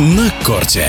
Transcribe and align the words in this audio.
на 0.00 0.32
корте. 0.44 0.86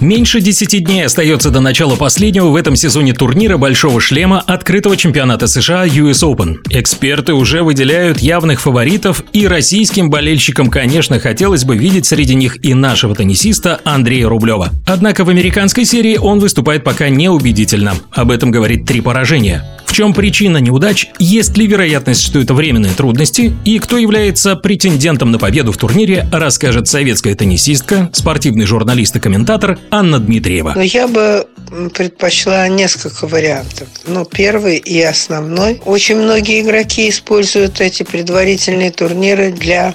Меньше 0.00 0.40
10 0.40 0.84
дней 0.84 1.06
остается 1.06 1.50
до 1.50 1.60
начала 1.60 1.94
последнего 1.94 2.48
в 2.48 2.56
этом 2.56 2.74
сезоне 2.74 3.12
турнира 3.12 3.56
«Большого 3.56 4.00
шлема» 4.00 4.40
открытого 4.40 4.96
чемпионата 4.96 5.46
США 5.46 5.86
US 5.86 6.24
Open. 6.24 6.56
Эксперты 6.70 7.34
уже 7.34 7.62
выделяют 7.62 8.18
явных 8.18 8.60
фаворитов, 8.60 9.22
и 9.32 9.46
российским 9.46 10.10
болельщикам, 10.10 10.68
конечно, 10.68 11.20
хотелось 11.20 11.64
бы 11.64 11.76
видеть 11.76 12.06
среди 12.06 12.34
них 12.34 12.62
и 12.64 12.74
нашего 12.74 13.14
теннисиста 13.14 13.80
Андрея 13.84 14.28
Рублева. 14.28 14.70
Однако 14.86 15.24
в 15.24 15.30
американской 15.30 15.84
серии 15.84 16.16
он 16.16 16.40
выступает 16.40 16.82
пока 16.82 17.08
неубедительно. 17.08 17.94
Об 18.10 18.32
этом 18.32 18.50
говорит 18.50 18.86
три 18.86 19.00
поражения 19.00 19.64
чем 19.96 20.12
причина 20.12 20.58
неудач, 20.58 21.08
есть 21.18 21.56
ли 21.56 21.66
вероятность, 21.66 22.20
что 22.20 22.38
это 22.38 22.52
временные 22.52 22.92
трудности, 22.92 23.56
и 23.64 23.78
кто 23.78 23.96
является 23.96 24.54
претендентом 24.54 25.30
на 25.30 25.38
победу 25.38 25.72
в 25.72 25.78
турнире, 25.78 26.28
расскажет 26.30 26.86
советская 26.86 27.34
теннисистка, 27.34 28.10
спортивный 28.12 28.66
журналист 28.66 29.16
и 29.16 29.20
комментатор 29.20 29.78
Анна 29.90 30.18
Дмитриева. 30.18 30.74
Но 30.76 30.82
я 30.82 31.08
бы 31.08 31.46
предпочла 31.94 32.68
несколько 32.68 33.26
вариантов. 33.26 33.88
Ну, 34.06 34.26
первый 34.26 34.76
и 34.76 35.00
основной. 35.00 35.80
Очень 35.86 36.16
многие 36.16 36.60
игроки 36.60 37.08
используют 37.08 37.80
эти 37.80 38.02
предварительные 38.02 38.90
турниры 38.90 39.50
для 39.50 39.94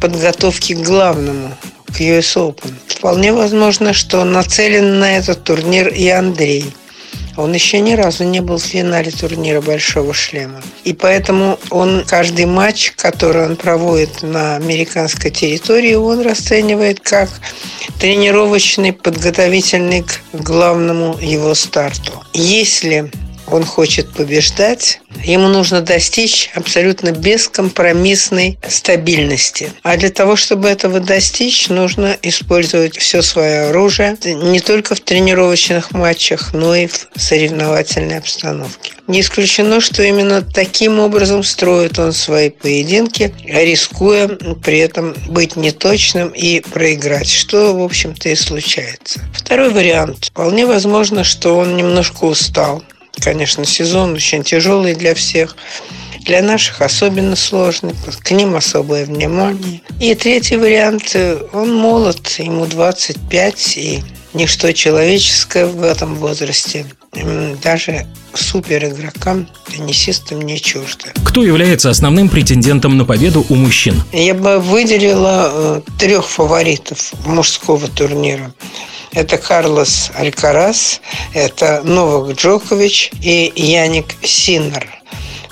подготовки 0.00 0.72
к 0.72 0.78
главному 0.78 1.50
к 1.88 2.00
US 2.00 2.36
Open. 2.36 2.72
Вполне 2.86 3.34
возможно, 3.34 3.92
что 3.92 4.24
нацелен 4.24 4.98
на 4.98 5.18
этот 5.18 5.44
турнир 5.44 5.88
и 5.88 6.08
Андрей. 6.08 6.72
Он 7.36 7.52
еще 7.54 7.80
ни 7.80 7.94
разу 7.94 8.24
не 8.24 8.40
был 8.40 8.58
в 8.58 8.64
финале 8.64 9.10
турнира 9.10 9.60
«Большого 9.60 10.12
шлема». 10.12 10.62
И 10.84 10.92
поэтому 10.92 11.58
он 11.70 12.04
каждый 12.06 12.46
матч, 12.46 12.92
который 12.96 13.46
он 13.46 13.56
проводит 13.56 14.22
на 14.22 14.56
американской 14.56 15.30
территории, 15.30 15.94
он 15.94 16.20
расценивает 16.20 17.00
как 17.00 17.30
тренировочный, 17.98 18.92
подготовительный 18.92 20.02
к 20.02 20.20
главному 20.32 21.16
его 21.18 21.54
старту. 21.54 22.12
Если 22.34 23.10
он 23.52 23.64
хочет 23.64 24.10
побеждать, 24.12 25.00
ему 25.22 25.48
нужно 25.48 25.82
достичь 25.82 26.50
абсолютно 26.54 27.10
бескомпромиссной 27.10 28.58
стабильности. 28.68 29.72
А 29.82 29.96
для 29.96 30.10
того, 30.10 30.36
чтобы 30.36 30.68
этого 30.68 31.00
достичь, 31.00 31.68
нужно 31.68 32.16
использовать 32.22 32.96
все 32.96 33.22
свое 33.22 33.68
оружие 33.68 34.16
не 34.24 34.60
только 34.60 34.94
в 34.94 35.00
тренировочных 35.00 35.92
матчах, 35.92 36.52
но 36.52 36.74
и 36.74 36.86
в 36.86 37.08
соревновательной 37.16 38.18
обстановке. 38.18 38.92
Не 39.08 39.20
исключено, 39.20 39.80
что 39.80 40.02
именно 40.02 40.42
таким 40.42 41.00
образом 41.00 41.42
строит 41.42 41.98
он 41.98 42.12
свои 42.12 42.50
поединки, 42.50 43.34
рискуя 43.44 44.28
при 44.28 44.78
этом 44.78 45.14
быть 45.28 45.56
неточным 45.56 46.28
и 46.28 46.60
проиграть, 46.60 47.28
что, 47.28 47.74
в 47.74 47.82
общем-то, 47.82 48.28
и 48.28 48.36
случается. 48.36 49.20
Второй 49.34 49.70
вариант. 49.70 50.26
Вполне 50.26 50.66
возможно, 50.66 51.24
что 51.24 51.58
он 51.58 51.76
немножко 51.76 52.24
устал 52.24 52.82
Конечно, 53.22 53.64
сезон 53.64 54.14
очень 54.14 54.42
тяжелый 54.42 54.94
для 54.94 55.14
всех. 55.14 55.56
Для 56.24 56.42
наших 56.42 56.82
особенно 56.82 57.34
сложный, 57.36 57.94
к 58.22 58.30
ним 58.30 58.54
особое 58.54 59.06
внимание. 59.06 59.80
И 60.00 60.14
третий 60.14 60.56
вариант, 60.56 61.16
он 61.52 61.74
молод, 61.74 62.28
ему 62.38 62.66
25, 62.66 63.76
и 63.78 64.02
ничто 64.34 64.72
человеческое 64.72 65.66
в 65.66 65.82
этом 65.82 66.14
возрасте 66.14 66.86
даже 67.62 68.06
супер 68.34 68.86
игрокам, 68.86 69.46
теннисистам 69.70 70.40
не 70.40 70.58
чуждо. 70.58 71.06
Кто 71.24 71.44
является 71.44 71.90
основным 71.90 72.28
претендентом 72.28 72.96
на 72.96 73.04
победу 73.04 73.44
у 73.48 73.54
мужчин? 73.54 74.02
Я 74.12 74.34
бы 74.34 74.58
выделила 74.58 75.50
э, 75.52 75.80
трех 75.98 76.26
фаворитов 76.26 77.12
мужского 77.26 77.86
турнира. 77.88 78.52
Это 79.12 79.36
Карлос 79.36 80.10
Алькарас, 80.16 81.00
это 81.34 81.82
Новак 81.84 82.34
Джокович 82.36 83.10
и 83.20 83.52
Яник 83.54 84.14
Синнер. 84.22 84.88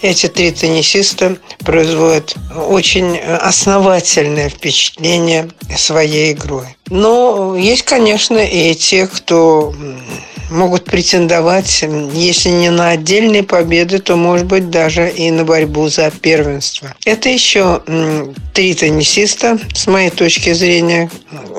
Эти 0.01 0.29
три 0.29 0.51
теннисиста 0.51 1.37
производят 1.59 2.35
очень 2.69 3.19
основательное 3.19 4.49
впечатление 4.49 5.51
своей 5.77 6.33
игрой. 6.33 6.75
Но 6.89 7.55
есть, 7.55 7.83
конечно, 7.83 8.39
и 8.39 8.75
те, 8.75 9.07
кто 9.07 9.75
могут 10.51 10.85
претендовать, 10.87 11.85
если 12.15 12.49
не 12.49 12.71
на 12.71 12.91
отдельные 12.91 13.43
победы, 13.43 13.99
то, 13.99 14.17
может 14.17 14.47
быть, 14.47 14.71
даже 14.71 15.09
и 15.09 15.31
на 15.31 15.45
борьбу 15.45 15.89
за 15.89 16.11
первенство. 16.11 16.95
Это 17.05 17.29
еще 17.29 17.83
три 18.53 18.75
теннисиста, 18.75 19.59
с 19.75 19.87
моей 19.87 20.11
точки 20.11 20.53
зрения, 20.53 21.11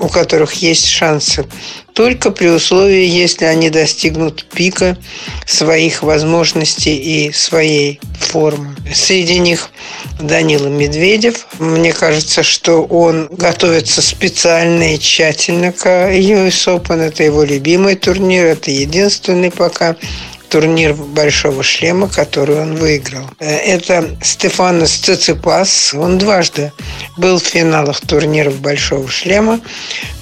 у 0.01 0.09
которых 0.09 0.56
есть 0.56 0.88
шансы 0.88 1.45
только 1.94 2.31
при 2.31 2.47
условии, 2.47 3.06
если 3.06 3.46
они 3.46 3.69
достигнут 3.69 4.46
пика 4.46 4.97
своих 5.46 6.03
возможностей 6.03 6.96
и 6.96 7.31
своей 7.31 8.00
формы. 8.19 8.75
Среди 8.94 9.40
них 9.40 9.69
Данила 10.19 10.68
Медведев. 10.68 11.47
Мне 11.59 11.94
кажется, 11.94 12.44
что 12.44 12.84
он 12.84 13.28
готовится 13.31 14.02
специально 14.02 14.96
и 14.96 15.00
тщательно 15.00 15.72
к 15.72 15.85
US 15.85 16.68
Open. 16.68 17.02
Это 17.02 17.24
его 17.24 17.44
любимый 17.44 17.96
турнир, 17.96 18.46
это 18.46 18.72
единственный 18.72 19.52
пока 19.52 19.96
турнир 20.51 20.94
Большого 20.94 21.63
шлема, 21.63 22.09
который 22.09 22.59
он 22.62 22.75
выиграл. 22.75 23.23
Э, 23.39 23.47
это 23.47 24.17
Стефанос 24.22 24.91
Циципас. 24.91 25.94
Он 25.94 26.17
дважды 26.17 26.73
был 27.17 27.39
в 27.39 27.44
финалах 27.44 28.01
турниров 28.01 28.59
Большого 28.59 29.07
шлема, 29.07 29.61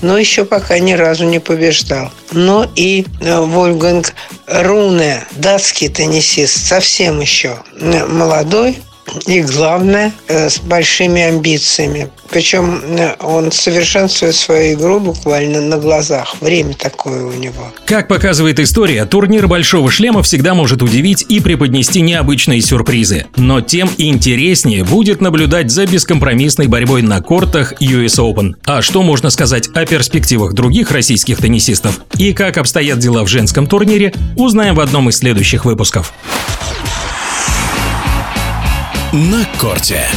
но 0.01 0.17
еще 0.17 0.45
пока 0.45 0.77
ни 0.79 0.93
разу 0.93 1.25
не 1.25 1.39
побеждал. 1.39 2.11
Но 2.31 2.69
и 2.75 3.05
э, 3.21 3.39
Вольфганг 3.39 4.13
Руне, 4.45 5.25
датский 5.31 5.89
теннисист, 5.89 6.67
совсем 6.67 7.19
еще 7.19 7.57
э, 7.79 8.05
молодой, 8.05 8.77
и 9.25 9.41
главное, 9.41 10.13
с 10.27 10.59
большими 10.59 11.21
амбициями. 11.21 12.09
Причем 12.29 12.81
э, 12.97 13.15
он 13.21 13.51
совершенствует 13.51 14.35
свою 14.35 14.75
игру 14.75 14.99
буквально 14.99 15.61
на 15.61 15.77
глазах. 15.77 16.35
Время 16.41 16.73
такое 16.75 17.25
у 17.25 17.33
него. 17.33 17.71
Как 17.85 18.07
показывает 18.07 18.59
история, 18.59 19.05
турнир 19.05 19.47
Большого 19.47 19.89
Шлема 19.89 20.21
всегда 20.21 20.53
может 20.53 20.81
удивить 20.81 21.25
и 21.27 21.39
преподнести 21.39 22.01
необычные 22.01 22.61
сюрпризы. 22.61 23.25
Но 23.35 23.61
тем 23.61 23.89
интереснее 23.97 24.83
будет 24.83 25.21
наблюдать 25.21 25.71
за 25.71 25.87
бескомпромиссной 25.87 26.67
борьбой 26.67 27.01
на 27.01 27.21
кортах 27.21 27.73
US 27.81 28.19
Open. 28.19 28.53
А 28.65 28.81
что 28.81 29.01
можно 29.01 29.29
сказать 29.29 29.69
о 29.73 29.85
перспективах 29.85 30.53
других 30.53 30.91
российских 30.91 31.39
теннисистов 31.39 31.99
и 32.17 32.33
как 32.33 32.57
обстоят 32.57 32.99
дела 32.99 33.23
в 33.23 33.27
женском 33.27 33.65
турнире, 33.65 34.13
узнаем 34.35 34.75
в 34.75 34.79
одном 34.79 35.09
из 35.09 35.17
следующих 35.17 35.65
выпусков. 35.65 36.13
На 39.11 39.43
корте. 39.57 40.07